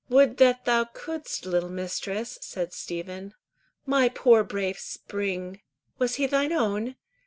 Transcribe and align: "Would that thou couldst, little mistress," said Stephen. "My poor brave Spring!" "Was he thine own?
"Would 0.09 0.37
that 0.37 0.65
thou 0.65 0.85
couldst, 0.85 1.45
little 1.45 1.69
mistress," 1.69 2.39
said 2.41 2.73
Stephen. 2.73 3.35
"My 3.85 4.09
poor 4.09 4.43
brave 4.43 4.79
Spring!" 4.79 5.61
"Was 5.99 6.15
he 6.15 6.25
thine 6.25 6.51
own? 6.51 6.95